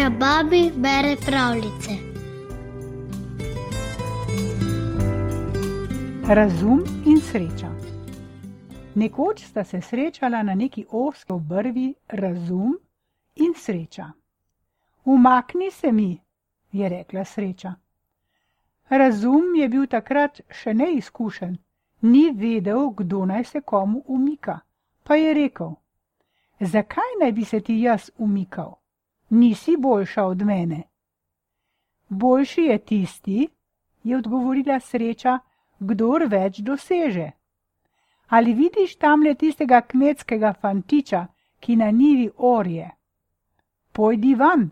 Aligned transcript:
Moja 0.00 0.10
babi 0.10 0.70
bere 0.76 1.16
pravljice. 1.26 1.90
Razum 6.28 6.84
in 7.06 7.20
sreča. 7.20 7.68
Nekoč 8.94 9.44
sta 9.44 9.64
se 9.64 9.80
srečala 9.80 10.42
na 10.42 10.54
neki 10.54 10.86
oski 10.90 11.32
obrvi 11.32 11.94
razum 12.08 12.78
in 13.36 13.52
sreča. 13.56 14.06
Umakni 15.04 15.70
se 15.70 15.92
mi, 15.92 16.20
je 16.72 16.88
rekla 16.88 17.24
sreča. 17.24 17.74
Razum 18.88 19.54
je 19.56 19.68
bil 19.68 19.86
takrat 19.86 20.40
še 20.50 20.74
neizkušen, 20.74 21.56
ni 22.00 22.30
vedel, 22.36 22.90
kdo 22.90 23.26
naj 23.26 23.44
se 23.44 23.60
komu 23.60 24.02
umika, 24.06 24.60
pa 25.02 25.14
je 25.14 25.34
rekel: 25.34 25.74
Zakaj 26.60 27.18
naj 27.20 27.32
bi 27.32 27.44
se 27.44 27.60
ti 27.60 27.82
jaz 27.82 28.10
umikal? 28.18 28.79
Nisi 29.30 29.76
boljša 29.76 30.24
od 30.24 30.42
mene. 30.42 30.82
Boljši 32.08 32.62
je 32.62 32.78
tisti, 32.78 33.48
je 34.02 34.16
odgovorila 34.16 34.80
sreča, 34.80 35.38
kdor 35.78 36.24
več 36.28 36.58
doseže. 36.58 37.30
Ali 38.28 38.54
vidiš 38.54 38.96
tamle 38.96 39.34
tistega 39.34 39.80
kmetskega 39.80 40.52
fantiča, 40.60 41.26
ki 41.60 41.76
na 41.76 41.90
nivi 41.90 42.30
orje? 42.38 42.90
Pojdi 43.92 44.34
van 44.34 44.70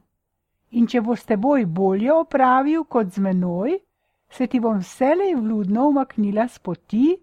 in 0.71 0.87
če 0.87 1.01
bo 1.01 1.17
s 1.17 1.25
teboj 1.25 1.65
bolje 1.67 2.13
opravil 2.13 2.85
kot 2.85 3.15
z 3.15 3.23
menoj, 3.25 3.79
se 4.31 4.47
ti 4.47 4.61
bom 4.61 4.79
vselej 4.79 5.35
vludno 5.35 5.89
umaknila 5.89 6.49
s 6.49 6.59
poti, 6.59 7.17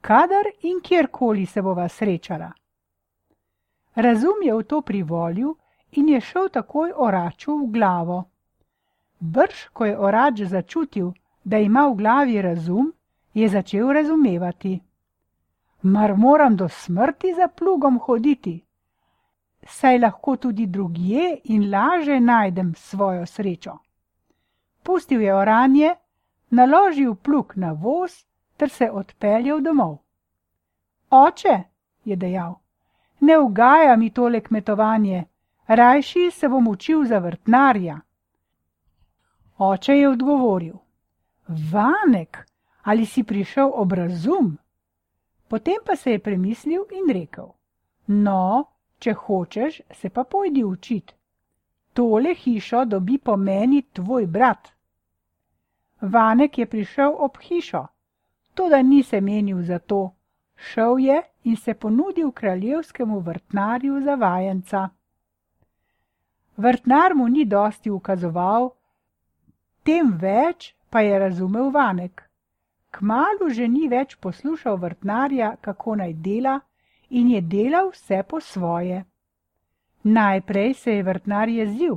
kadar 0.00 0.48
in 0.62 0.80
kjerkoli 0.80 1.46
se 1.46 1.62
bova 1.62 1.88
srečala. 1.88 2.50
Razum 3.94 4.42
je 4.42 4.54
v 4.54 4.64
to 4.64 4.80
privolil 4.80 5.54
in 5.92 6.08
je 6.08 6.20
šel 6.20 6.48
takoj 6.48 6.92
oraču 6.96 7.56
v 7.56 7.70
glavo. 7.72 8.24
Brž, 9.20 9.68
ko 9.72 9.86
je 9.86 9.98
orač 9.98 10.40
začutil, 10.40 11.12
da 11.44 11.58
ima 11.58 11.86
v 11.88 11.94
glavi 11.94 12.42
razum, 12.42 12.92
je 13.34 13.48
začel 13.48 13.92
razumevati. 13.92 14.80
Mar 15.82 16.16
moram 16.16 16.56
do 16.56 16.68
smrti 16.68 17.34
za 17.34 17.48
plugom 17.48 17.98
hoditi? 17.98 18.60
Saj 19.66 19.98
lahko 19.98 20.36
tudi 20.36 20.66
drugje 20.66 21.38
in 21.44 21.70
laže 21.70 22.20
najdem 22.20 22.74
svojo 22.74 23.26
srečo. 23.26 23.78
Pustil 24.82 25.20
je 25.20 25.34
oranje, 25.34 25.94
naložil 26.50 27.14
plug 27.14 27.52
na 27.56 27.72
voz 27.72 28.24
ter 28.56 28.70
se 28.70 28.90
odpeljal 28.90 29.60
domov. 29.60 29.98
Oče, 31.10 31.62
je 32.04 32.16
dejal, 32.16 32.54
ne 33.20 33.38
ugaja 33.38 33.96
mi 33.96 34.10
tole 34.10 34.40
kmetovanje, 34.40 35.24
rajši 35.70 36.30
se 36.30 36.48
bom 36.48 36.68
učil 36.68 37.04
za 37.04 37.18
vrtnarja. 37.18 38.00
Oče 39.58 39.96
je 39.96 40.08
odgovoril: 40.08 40.74
Vanek, 41.72 42.38
ali 42.82 43.06
si 43.06 43.22
prišel 43.22 43.70
ob 43.74 43.92
razum? 43.92 44.58
Potem 45.48 45.76
pa 45.86 45.96
se 45.96 46.12
je 46.12 46.18
premislil 46.18 46.84
in 46.90 47.14
rekel: 47.14 47.48
No, 48.06 48.64
če 48.98 49.14
hočeš, 49.14 49.80
se 49.90 50.10
pa 50.10 50.24
pojdi 50.24 50.64
učit. 50.64 51.14
Tole 51.92 52.34
hišo 52.34 52.84
dobi 52.84 53.18
po 53.18 53.36
meni 53.36 53.82
tvoj 53.82 54.26
brat. 54.26 54.72
Vanek 56.00 56.58
je 56.58 56.66
prišel 56.66 57.14
ob 57.18 57.38
hišo, 57.42 57.86
to 58.54 58.68
da 58.68 58.82
ni 58.82 59.02
se 59.02 59.20
menil 59.20 59.62
za 59.62 59.78
to, 59.78 60.14
šel 60.56 60.98
je 60.98 61.22
in 61.44 61.56
se 61.56 61.74
ponudil 61.74 62.30
kraljevskemu 62.32 63.20
vrtnarju 63.20 64.00
za 64.04 64.14
vajenca. 64.14 64.88
Vrtnar 66.60 67.14
mu 67.14 67.28
ni 67.28 67.44
dosti 67.44 67.90
ukazoval, 67.90 68.66
tem 69.82 70.10
več 70.20 70.74
pa 70.90 71.00
je 71.00 71.18
razumel 71.18 71.70
vanek. 71.72 72.26
Kmalu 72.92 73.48
že 73.56 73.68
ni 73.68 73.88
več 73.88 74.16
poslušal 74.20 74.76
vrtnarja, 74.76 75.54
kako 75.64 75.94
naj 76.02 76.12
dela, 76.26 76.58
in 77.08 77.30
je 77.32 77.40
delal 77.40 77.88
vse 77.94 78.20
po 78.28 78.40
svoje. 78.40 79.04
Najprej 80.02 80.74
se 80.74 80.98
je 80.98 81.02
vrtnar 81.02 81.48
jezil, 81.48 81.96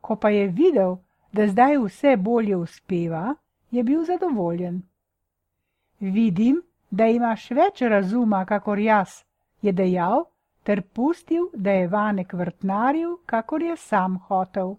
ko 0.00 0.16
pa 0.16 0.30
je 0.30 0.48
videl, 0.48 0.98
da 1.32 1.46
zdaj 1.46 1.78
vse 1.78 2.16
bolje 2.16 2.56
uspeva, 2.56 3.34
je 3.70 3.82
bil 3.82 4.04
zadovoljen. 4.04 4.82
Vidim, 6.00 6.62
da 6.90 7.06
imaš 7.06 7.50
več 7.50 7.82
razuma, 7.82 8.44
kakor 8.44 8.78
jaz, 8.78 9.22
je 9.62 9.72
dejal, 9.72 10.26
ter 10.64 10.82
pustil, 10.82 11.50
da 11.52 11.70
je 11.70 11.88
vanek 11.88 12.32
vrtnaril, 12.32 13.16
kakor 13.26 13.62
je 13.62 13.76
sam 13.76 14.16
hotel. 14.28 14.76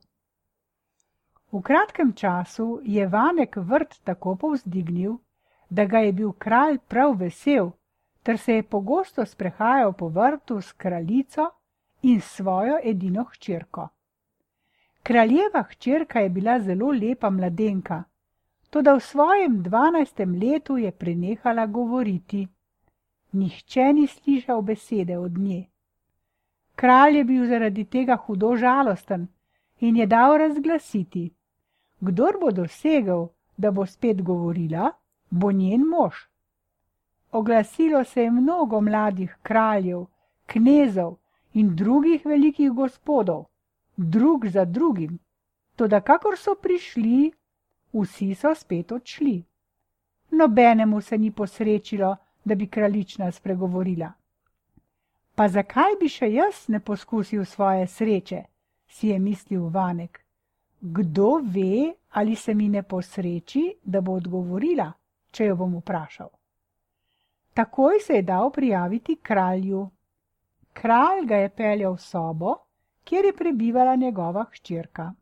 V 1.52 1.62
kratkem 1.62 2.14
času 2.14 2.82
je 2.84 3.08
vanek 3.08 3.56
vrt 3.56 4.00
tako 4.04 4.36
povzdignil, 4.36 5.18
da 5.70 5.86
ga 5.86 6.00
je 6.00 6.14
bil 6.14 6.32
kralj 6.32 6.80
prav 6.88 7.14
vesel, 7.20 7.70
ter 8.24 8.38
se 8.38 8.54
je 8.54 8.64
pogosto 8.64 9.26
sprehajal 9.26 9.94
po 9.94 10.08
vrtu 10.08 10.62
s 10.62 10.74
kraljico 10.74 11.50
in 12.02 12.22
svojo 12.22 12.80
edino 12.84 13.24
hčerko. 13.24 13.88
Kraljeva 15.04 15.64
hčerka 15.70 16.20
je 16.20 16.30
bila 16.30 16.60
zelo 16.60 16.92
lepa 16.92 17.30
mladenka, 17.30 18.04
toda 18.70 18.96
v 18.96 19.00
svojem 19.00 19.62
dvanajstem 19.64 20.34
letu 20.42 20.78
je 20.78 20.92
prenehala 20.92 21.66
govoriti. 21.66 22.48
Nihče 23.32 23.94
ni 23.94 24.08
slišal 24.08 24.62
besede 24.62 25.18
od 25.18 25.38
nje. 25.38 25.75
Kralj 26.76 27.18
je 27.18 27.24
bil 27.24 27.48
zaradi 27.48 27.86
tega 27.86 28.16
hudo 28.16 28.56
žalosten 28.56 29.28
in 29.80 29.96
je 29.96 30.06
dal 30.06 30.38
razglasiti: 30.38 31.34
Kdor 32.00 32.38
bo 32.42 32.52
dosegel, 32.52 33.28
da 33.58 33.72
bo 33.72 33.86
spet 33.86 34.22
govorila, 34.22 34.92
bo 35.30 35.52
njen 35.52 35.88
mož. 35.88 36.16
Oglasilo 37.32 38.04
se 38.04 38.24
je 38.24 38.32
mnogo 38.32 38.82
mladih 38.82 39.38
kraljev, 39.44 40.06
knezov 40.46 41.16
in 41.54 41.76
drugih 41.76 42.26
velikih 42.26 42.72
gospodov, 42.72 43.46
drug 43.98 44.48
za 44.48 44.66
drugim, 44.66 45.20
toda 45.76 46.02
kakor 46.02 46.38
so 46.38 46.56
prišli, 46.56 47.32
vsi 47.94 48.36
so 48.36 48.56
spet 48.56 48.92
odšli. 48.92 49.44
Nobenemu 50.32 51.02
se 51.02 51.18
ni 51.18 51.32
posrečilo, 51.32 52.16
da 52.46 52.56
bi 52.56 52.68
kraljična 52.68 53.32
spregovorila. 53.32 54.12
Pa 55.36 55.48
zakaj 55.48 55.98
bi 56.00 56.08
še 56.08 56.30
jaz 56.32 56.68
ne 56.72 56.80
poskusil 56.80 57.46
svoje 57.46 57.88
sreče, 57.88 58.44
si 58.88 59.08
je 59.08 59.20
mislil 59.20 59.68
Vanek. 59.70 60.22
Kdo 60.80 61.42
ve, 61.44 61.94
ali 62.12 62.36
se 62.36 62.54
mi 62.54 62.70
ne 62.70 62.84
posreči, 62.84 63.64
da 63.84 64.02
bo 64.02 64.16
odgovorila, 64.16 64.88
če 65.32 65.50
jo 65.50 65.56
bom 65.60 65.76
vprašal. 65.82 66.30
Takoj 67.56 68.00
se 68.00 68.20
je 68.20 68.22
dal 68.22 68.52
prijaviti 68.52 69.16
kralju. 69.16 69.90
Kralj 70.74 71.26
ga 71.26 71.36
je 71.36 71.50
peljal 71.50 71.96
v 71.96 72.04
sobo, 72.04 72.56
kjer 73.04 73.26
je 73.26 73.36
prebivala 73.36 73.96
njegova 73.96 74.46
hčerka. 74.52 75.14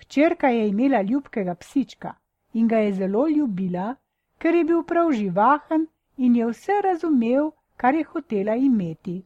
Hčerka 0.00 0.48
je 0.48 0.68
imela 0.68 1.02
ljubkega 1.02 1.54
psička 1.54 2.14
in 2.52 2.68
ga 2.68 2.78
je 2.78 2.92
zelo 2.92 3.28
ljubila, 3.28 3.94
ker 4.38 4.54
je 4.54 4.64
bil 4.64 4.82
prav 4.82 5.12
živahen 5.12 5.86
in 6.16 6.36
je 6.36 6.46
vse 6.46 6.80
razumel, 6.84 7.50
kar 7.76 7.94
je 7.94 8.04
hotela 8.04 8.54
imeti. 8.54 9.22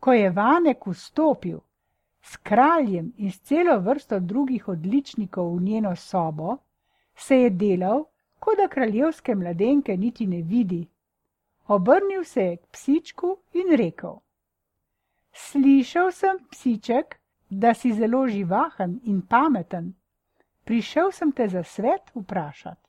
Ko 0.00 0.12
je 0.12 0.30
Vanek 0.30 0.86
vstopil 0.86 1.58
s 2.22 2.36
kraljem 2.36 3.12
in 3.16 3.32
s 3.32 3.40
celo 3.40 3.78
vrsto 3.80 4.20
drugih 4.20 4.68
odličnikov 4.68 5.56
v 5.56 5.62
njeno 5.62 5.96
sobo, 5.96 6.56
se 7.14 7.36
je 7.36 7.50
delal, 7.50 8.04
kot 8.38 8.56
da 8.56 8.68
kraljevske 8.68 9.34
mladenke 9.34 9.96
niti 9.96 10.26
ne 10.26 10.42
vidi. 10.42 10.88
Obrnil 11.66 12.24
se 12.24 12.42
je 12.42 12.56
k 12.56 12.66
psičku 12.72 13.36
in 13.52 13.76
rekel: 13.76 14.16
Slišal 15.32 16.12
sem, 16.12 16.38
psiček, 16.50 17.20
da 17.50 17.74
si 17.74 17.92
zelo 17.92 18.26
živahen 18.28 19.00
in 19.04 19.22
pameten. 19.22 19.94
Prišel 20.64 21.12
sem 21.12 21.32
te 21.32 21.48
za 21.48 21.62
svet 21.62 22.10
vprašati. 22.14 22.88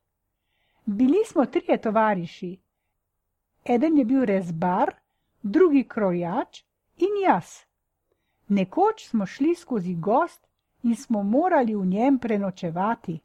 Bili 0.86 1.26
smo 1.26 1.46
trije 1.46 1.82
tovariši, 1.82 2.58
Eden 3.66 3.98
je 3.98 4.06
bil 4.06 4.26
rezbar, 4.26 4.96
drugi 5.42 5.84
krojač 5.84 6.64
in 6.98 7.22
jaz. 7.24 7.66
Nekoč 8.48 9.08
smo 9.08 9.26
šli 9.26 9.56
skozi 9.56 9.96
gost 9.96 10.48
in 10.84 10.96
smo 10.96 11.24
morali 11.24 11.76
v 11.76 11.86
njem 11.86 12.20
prenočevati. 12.20 13.20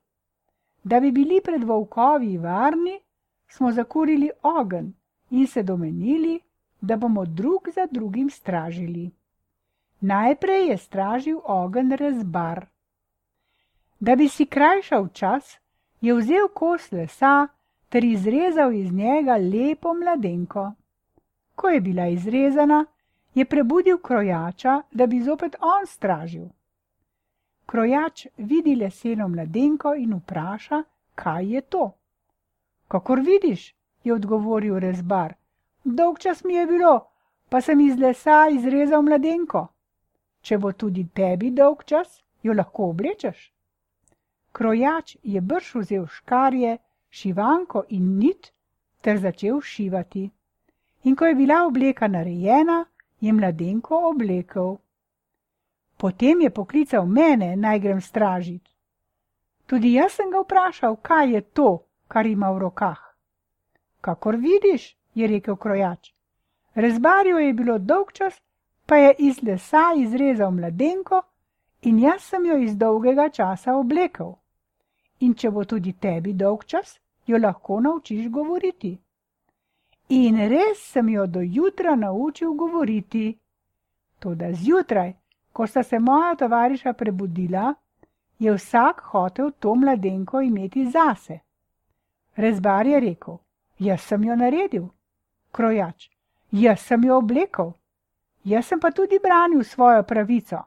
Da 0.84 1.00
bi 1.00 1.12
bili 1.12 1.40
pred 1.44 1.64
volkovi 1.64 2.38
varni, 2.38 3.00
smo 3.48 3.72
zakurili 3.72 4.30
ogen 4.42 4.94
in 5.30 5.46
se 5.46 5.62
domenili, 5.62 6.40
da 6.80 6.96
bomo 6.96 7.24
drug 7.24 7.68
za 7.74 7.86
drugim 7.90 8.30
stražili. 8.30 9.10
Najprej 10.00 10.68
je 10.68 10.78
stražil 10.78 11.40
ogen 11.44 11.92
rezbar. 11.92 12.66
Da 14.00 14.16
bi 14.16 14.28
si 14.28 14.46
krajšal 14.46 15.08
čas, 15.08 15.58
je 16.00 16.14
vzel 16.14 16.48
kos 16.54 16.92
lesa, 16.92 17.48
ter 17.88 18.04
izrezal 18.04 18.72
iz 18.72 18.92
njega 18.92 19.36
lepo 19.36 19.94
mladenko. 19.94 20.72
Ko 21.54 21.68
je 21.68 21.80
bila 21.80 22.06
izrezana, 22.06 22.84
je 23.34 23.44
prebudil 23.44 23.98
krojača, 23.98 24.82
da 24.92 25.06
bi 25.06 25.22
zopet 25.22 25.56
on 25.60 25.86
stražil. 25.86 26.46
krojač 27.66 28.26
vidi 28.36 28.74
leseno 28.76 29.28
mladenko 29.28 29.94
in 29.94 30.14
vpraša, 30.14 30.82
kaj 31.14 31.54
je 31.54 31.60
to. 31.60 31.90
Kakor 32.88 33.20
vidiš, 33.20 33.74
je 34.04 34.14
odgovoril 34.14 34.78
rezbar, 34.78 35.34
dolg 35.84 36.18
čas 36.18 36.44
mi 36.44 36.54
je 36.54 36.66
bilo, 36.66 37.08
pa 37.48 37.60
sem 37.60 37.80
iz 37.80 37.98
lesa 37.98 38.46
izrezal 38.50 39.02
mladenko. 39.02 39.66
Če 40.40 40.58
bo 40.58 40.72
tudi 40.72 41.08
tebi 41.14 41.50
dolg 41.50 41.82
čas, 41.84 42.22
jo 42.42 42.52
lahko 42.52 42.90
oblečeš. 42.90 43.52
Krojač 44.52 45.16
je 45.22 45.40
brž 45.40 45.74
vzel 45.74 46.06
škarje, 46.06 46.78
šivanko 47.10 47.84
in 47.88 48.18
nit 48.18 48.52
ter 49.00 49.18
začel 49.18 49.60
šivati. 49.60 50.30
In 51.04 51.16
ko 51.16 51.26
je 51.26 51.34
bila 51.34 51.64
obleka 51.66 52.08
narejena, 52.08 52.84
je 53.20 53.32
mladenko 53.32 54.00
oblekel. 54.10 54.76
Potem 55.96 56.40
je 56.40 56.50
poklical 56.50 57.06
mene, 57.06 57.56
naj 57.56 57.78
grem 57.78 58.00
stražiti. 58.00 58.70
Tudi 59.66 59.92
jaz 59.92 60.12
sem 60.12 60.30
ga 60.30 60.40
vprašal, 60.40 60.96
kaj 61.02 61.32
je 61.34 61.40
to, 61.40 61.70
kar 62.08 62.26
ima 62.26 62.50
v 62.52 62.58
rokah. 62.58 63.00
Kakor 64.00 64.36
vidiš, 64.36 64.96
je 65.14 65.26
rekel 65.26 65.56
krojač. 65.56 66.12
Rezbarju 66.74 67.38
je 67.38 67.52
bilo 67.52 67.78
dolg 67.78 68.12
čas, 68.12 68.42
pa 68.86 68.96
je 68.96 69.14
iz 69.18 69.42
lesa 69.42 69.92
izrezal 69.96 70.50
mladenko 70.50 71.22
in 71.82 71.98
jaz 71.98 72.22
sem 72.22 72.46
jo 72.46 72.56
iz 72.56 72.76
dolgega 72.76 73.28
časa 73.28 73.74
oblekel. 73.74 74.34
In 75.20 75.34
če 75.34 75.50
bo 75.50 75.64
tudi 75.64 75.92
tebi 75.92 76.32
dolg 76.32 76.64
čas, 76.64 76.98
jo 77.26 77.38
lahko 77.38 77.80
naučiš 77.80 78.28
govoriti. 78.28 78.92
In 80.08 80.36
res 80.48 80.82
sem 80.92 81.08
jo 81.08 81.26
do 81.26 81.40
jutra 81.40 81.96
naučil 81.96 82.52
govoriti. 82.54 83.38
Toda 84.18 84.52
zjutraj, 84.52 85.14
ko 85.52 85.66
sta 85.66 85.82
se 85.82 85.98
moja 85.98 86.34
tovariša 86.34 86.92
prebudila, 86.92 87.74
je 88.38 88.52
vsak 88.52 89.00
hotel 89.00 89.50
to 89.58 89.74
mladenko 89.74 90.40
imeti 90.40 90.90
zase. 90.90 91.38
Rezbar 92.36 92.86
je 92.86 93.00
rekel: 93.00 93.38
Jaz 93.78 94.00
sem 94.00 94.24
jo 94.24 94.36
naredil, 94.36 94.88
krojač, 95.52 96.10
jaz 96.50 96.80
sem 96.80 97.04
jo 97.04 97.18
oblekel, 97.18 97.72
jaz 98.44 98.66
sem 98.66 98.80
pa 98.80 98.90
tudi 98.90 99.18
branil 99.18 99.64
svojo 99.64 100.02
pravico. 100.02 100.62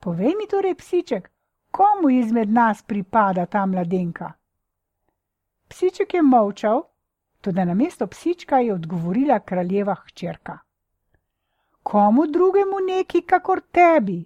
Povej 0.00 0.34
mi 0.36 0.46
torej, 0.48 0.74
psiček, 0.74 1.30
komu 1.74 2.10
izmed 2.10 2.50
nas 2.52 2.82
pripada 2.82 3.46
ta 3.46 3.66
mladenka? 3.66 4.32
Psiček 5.68 6.14
je 6.14 6.22
molčal, 6.22 6.82
tudi 7.40 7.64
na 7.64 7.74
mesto 7.74 8.06
psička 8.06 8.58
je 8.58 8.74
odgovorila 8.74 9.40
kraljeva 9.40 9.94
hčerka. 9.94 10.58
Komu 11.82 12.26
drugemu 12.26 12.78
neki, 12.88 13.22
kakor 13.22 13.60
tebi? 13.60 14.24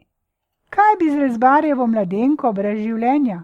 Kaj 0.70 0.96
bi 1.00 1.10
z 1.10 1.24
rezbarjevo 1.24 1.86
mladenko 1.86 2.52
brez 2.52 2.82
življenja? 2.84 3.42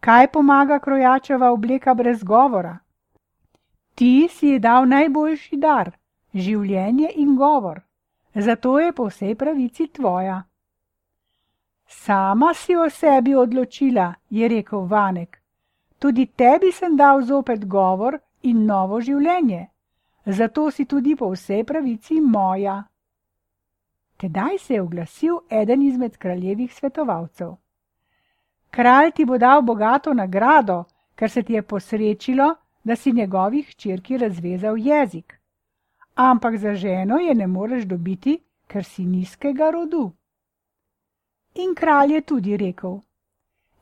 Kaj 0.00 0.32
pomaga 0.32 0.78
krojačeva 0.78 1.52
obleka 1.52 1.94
brez 1.94 2.24
govora? 2.24 2.78
Ti 3.94 4.28
si 4.32 4.54
ji 4.54 4.58
dal 4.58 4.88
najboljši 4.88 5.56
dar, 5.56 5.92
življenje 6.34 7.12
in 7.16 7.36
govor, 7.36 7.82
zato 8.34 8.78
je 8.80 8.92
po 8.92 9.12
vsej 9.12 9.34
pravici 9.34 9.92
tvoja. 9.92 10.44
Sama 11.92 12.54
si 12.54 12.76
o 12.76 12.88
sebi 12.88 13.34
odločila, 13.34 14.14
je 14.30 14.48
rekel 14.48 14.86
Vanek. 14.86 15.42
Tudi 15.98 16.26
tebi 16.26 16.70
sem 16.72 16.96
dal 16.96 17.22
zopet 17.22 17.66
govor 17.66 18.14
in 18.42 18.62
novo 18.66 19.00
življenje, 19.00 19.66
zato 20.26 20.70
si 20.70 20.86
tudi 20.86 21.16
po 21.16 21.32
vsej 21.32 21.64
pravici 21.66 22.20
moja. 22.20 22.76
Tedaj 24.16 24.58
se 24.58 24.74
je 24.74 24.82
oglasil 24.82 25.40
eden 25.50 25.82
izmed 25.82 26.16
kraljevih 26.16 26.70
svetovalcev. 26.74 27.56
Kralj 28.70 29.10
ti 29.16 29.26
bo 29.26 29.38
dal 29.38 29.62
bogato 29.62 30.14
nagrado, 30.14 30.84
ker 31.16 31.30
se 31.30 31.42
ti 31.42 31.58
je 31.58 31.62
posrečilo, 31.62 32.54
da 32.84 32.96
si 32.96 33.12
njegovih 33.12 33.74
črki 33.74 34.18
razvezal 34.18 34.78
jezik. 34.78 35.34
Ampak 36.14 36.56
za 36.56 36.74
ženo 36.74 37.18
je 37.18 37.34
ne 37.34 37.46
moreš 37.46 37.84
dobiti, 37.84 38.38
ker 38.66 38.84
si 38.84 39.04
nizkega 39.04 39.70
rodu. 39.70 40.12
In 41.62 41.74
kralj 41.74 42.14
je 42.14 42.20
tudi 42.20 42.56
rekel: 42.56 43.00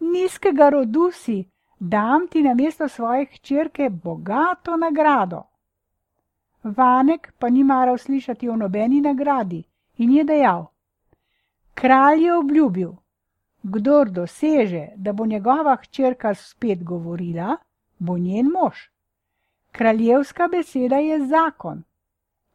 Nizkega 0.01 0.69
rodu 0.71 1.11
si, 1.13 1.39
dam 1.79 2.27
ti 2.29 2.43
na 2.43 2.55
mesto 2.55 2.89
svoje 2.89 3.27
hčerke 3.27 3.91
bogato 3.91 4.77
nagrado. 4.77 5.43
Vanek 6.63 7.33
pa 7.39 7.49
ni 7.49 7.65
maral 7.65 7.99
slišati 7.99 8.49
o 8.49 8.57
nobeni 8.57 9.01
nagradi 9.01 9.65
in 9.99 10.13
je 10.13 10.25
dejal: 10.25 10.67
Kralj 11.75 12.25
je 12.25 12.35
obljubil, 12.35 12.93
kdor 13.63 14.11
doseže, 14.11 14.89
da 14.97 15.13
bo 15.13 15.27
njegova 15.27 15.77
hčerka 15.77 16.35
spet 16.35 16.85
govorila, 16.85 17.57
bo 17.99 18.19
njen 18.19 18.47
mož. 18.47 18.77
Kraljevska 19.73 20.49
beseda 20.49 20.97
je 20.97 21.27
zakon. 21.27 21.83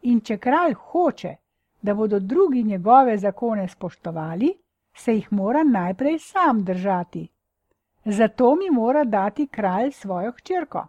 In 0.02 0.20
če 0.22 0.38
kralj 0.38 0.74
hoče, 0.74 1.36
da 1.82 1.94
bodo 1.94 2.20
drugi 2.20 2.64
njegove 2.64 3.18
zakone 3.18 3.68
spoštovali, 3.68 4.54
se 4.94 5.14
jih 5.14 5.32
mora 5.32 5.64
najprej 5.64 6.20
sam 6.20 6.64
držati. 6.64 7.28
Zato 8.06 8.56
mi 8.56 8.70
mora 8.70 9.04
dati 9.04 9.48
kralj 9.48 9.92
svojo 9.92 10.32
hčerko. 10.32 10.88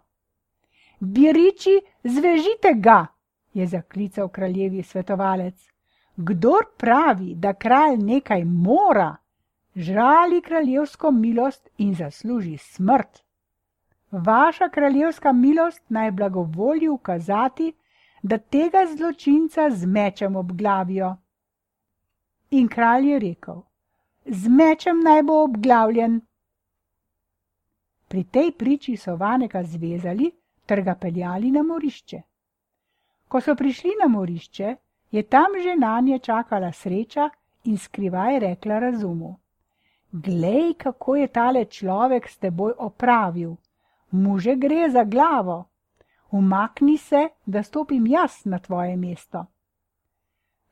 Biriči, 0.99 1.81
zvežite 2.03 2.73
ga, 2.75 3.05
je 3.53 3.67
zaklical 3.67 4.27
kraljevi 4.27 4.83
svetovalec. 4.83 5.69
Kdor 6.15 6.65
pravi, 6.77 7.35
da 7.35 7.53
kralj 7.53 7.97
nekaj 7.97 8.45
mora, 8.45 9.15
žali 9.75 10.41
kraljevsko 10.41 11.11
milost 11.11 11.69
in 11.77 11.95
zasluži 11.95 12.57
smrt. 12.57 13.23
Vaša 14.11 14.69
kraljevska 14.69 15.31
milost 15.31 15.81
naj 15.89 16.11
blagovolji 16.11 16.89
ukazati, 16.89 17.73
da 18.23 18.37
tega 18.37 18.85
zločinca 18.97 19.69
z 19.69 19.85
mečem 19.85 20.35
obglavijo. 20.35 21.15
In 22.49 22.67
kralj 22.67 23.09
je 23.09 23.19
rekel: 23.19 23.61
Z 24.25 24.49
mečem 24.49 25.03
naj 25.03 25.23
bo 25.23 25.43
obglavljen. 25.43 26.21
Pri 28.07 28.23
tej 28.23 28.51
priči 28.57 28.97
so 28.97 29.15
Vaneka 29.15 29.63
zvezali 29.63 30.31
ter 30.65 30.81
ga 30.81 30.95
peljali 30.95 31.51
na 31.51 31.61
morišče. 31.63 32.21
Ko 33.27 33.41
so 33.41 33.55
prišli 33.55 33.93
na 34.01 34.07
morišče, 34.07 34.75
je 35.11 35.23
tam 35.23 35.59
že 35.63 35.75
na 35.75 35.99
nje 36.01 36.19
čakala 36.19 36.71
sreča 36.71 37.29
in 37.63 37.77
skrivaj 37.77 38.39
rekla 38.39 38.79
razumu: 38.79 39.35
Glej, 40.11 40.73
kako 40.73 41.15
je 41.15 41.27
tale 41.27 41.65
človek 41.65 42.29
s 42.29 42.37
teboj 42.37 42.73
opravil, 42.77 43.55
mu 44.11 44.39
že 44.39 44.55
gre 44.55 44.89
za 44.89 45.03
glavo. 45.03 45.65
Umakni 46.31 46.97
se, 46.97 47.29
da 47.45 47.63
stopim 47.63 48.07
jaz 48.07 48.45
na 48.45 48.59
tvoje 48.59 48.97
mesto. 48.97 49.45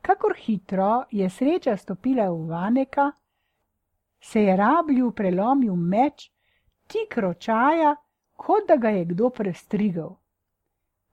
Kakor 0.01 0.33
hitro 0.38 1.03
je 1.12 1.29
sreča 1.29 1.77
stopila 1.77 2.29
v 2.29 2.48
Vaneka, 2.50 3.12
se 4.24 4.44
je 4.44 4.56
rablju 4.58 5.12
prelomil 5.12 5.75
meč, 5.75 6.32
tik 6.88 7.18
ročaja, 7.18 7.96
kot 8.36 8.68
da 8.68 8.75
ga 8.75 8.89
je 8.89 9.06
kdo 9.06 9.30
prestrigal. 9.30 10.15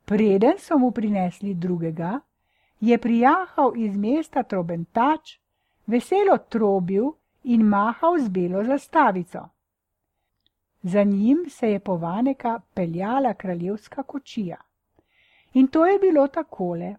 Preden 0.04 0.58
so 0.58 0.78
mu 0.78 0.90
prinesli 0.90 1.54
drugega, 1.54 2.20
je 2.80 2.98
prijahal 2.98 3.72
iz 3.76 3.96
mesta 3.96 4.42
trobentač, 4.42 5.38
veselo 5.86 6.38
trobil 6.38 7.10
in 7.44 7.66
mahal 7.66 8.18
z 8.18 8.28
belo 8.28 8.62
zastavico. 8.64 9.48
Za 10.82 11.02
njim 11.04 11.44
se 11.50 11.70
je 11.70 11.80
po 11.80 11.96
Vaneka 11.96 12.60
peljala 12.74 13.34
kraljevska 13.34 14.02
kočija. 14.02 14.56
In 15.54 15.66
to 15.68 15.86
je 15.86 15.98
bilo 15.98 16.28
takole. 16.28 16.94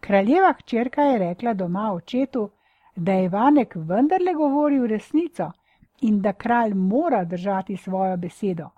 Kraljeva 0.00 0.52
hčerka 0.52 1.02
je 1.02 1.18
rekla 1.18 1.54
doma 1.54 1.92
očetu, 1.92 2.50
da 3.00 3.12
je 3.12 3.28
Vanek 3.28 3.74
vendarle 3.76 4.34
govoril 4.34 4.86
resnico 4.86 5.52
in 6.00 6.20
da 6.20 6.32
kralj 6.32 6.74
mora 6.74 7.24
držati 7.24 7.76
svojo 7.76 8.16
besedo. 8.16 8.68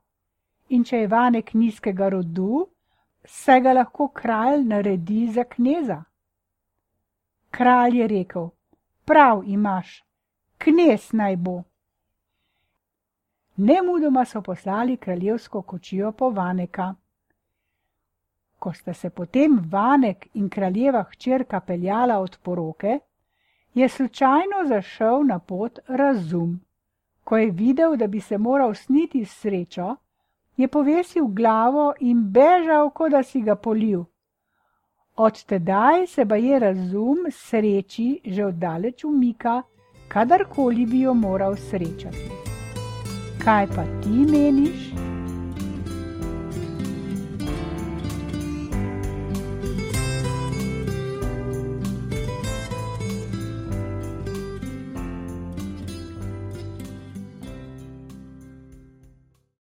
In 0.69 0.85
če 0.85 0.97
je 0.97 1.07
Vanek 1.07 1.55
nizkega 1.55 2.09
rodu, 2.09 2.67
se 3.25 3.61
ga 3.61 3.73
lahko 3.73 4.09
kralj 4.09 4.63
naredi 4.65 5.27
za 5.33 5.45
kneza. 5.45 5.99
Kralj 7.51 7.99
je 7.99 8.09
rekel: 8.09 8.49
Prav 9.05 9.43
imaš, 9.47 10.05
knez 10.59 11.11
naj 11.13 11.37
bo. 11.37 11.63
Nemudoma 13.57 14.25
so 14.25 14.43
poslali 14.43 14.97
kraljevsko 14.97 15.63
kočijo 15.63 16.13
po 16.13 16.31
Vaneka. 16.31 16.95
Ko 18.59 18.73
sta 18.73 18.95
se 18.95 19.11
potem 19.11 19.59
Vanek 19.71 20.29
in 20.35 20.49
kraljeva 20.49 21.03
hčerka 21.11 21.61
peljala 21.61 22.19
od 22.19 22.39
poroke, 22.43 23.01
je 23.75 23.89
slučajno 23.89 24.69
zašel 24.69 25.25
na 25.25 25.39
pot 25.39 25.79
razum. 25.89 26.61
Ko 27.25 27.37
je 27.37 27.51
videl, 27.51 27.97
da 27.97 28.07
bi 28.07 28.21
se 28.21 28.39
moral 28.39 28.75
sniti 28.75 29.25
s 29.25 29.41
srečo, 29.41 29.97
je 30.57 30.69
povesil 30.69 31.27
glavo 31.27 31.93
in 32.01 32.33
bežal, 32.33 32.91
kot 32.91 33.11
da 33.11 33.23
si 33.23 33.41
ga 33.41 33.55
polil. 33.55 34.05
Od 35.17 35.45
tedaj 35.45 36.07
se 36.07 36.25
ba 36.25 36.37
je 36.37 36.59
razum 36.59 37.19
sreči 37.31 38.21
že 38.25 38.45
oddaleč 38.47 39.05
umika, 39.05 39.63
kadarkoli 40.09 40.87
bi 40.87 41.01
jo 41.01 41.15
moral 41.15 41.57
srečati. 41.57 42.29
Kaj 43.45 43.67
pa 43.67 43.85
ti 44.03 44.27
meniš? 44.33 45.12